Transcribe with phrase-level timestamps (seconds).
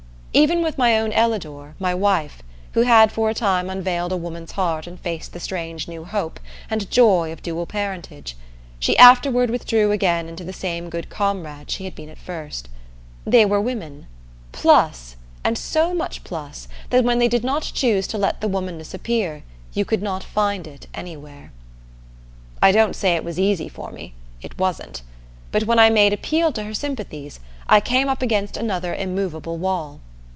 [0.33, 4.53] Even with my own Ellador, my wife, who had for a time unveiled a woman's
[4.53, 6.39] heart and faced the strange new hope
[6.69, 8.37] and joy of dual parentage,
[8.79, 12.69] she afterward withdrew again into the same good comrade she had been at first.
[13.25, 14.07] They were women,
[14.53, 18.93] plus, and so much plus that when they did not choose to let the womanness
[18.93, 19.43] appear,
[19.73, 21.51] you could not find it anywhere.
[22.61, 25.01] I don't say it was easy for me; it wasn't.
[25.51, 29.99] But when I made appeal to her sympathies I came up against another immovable wall.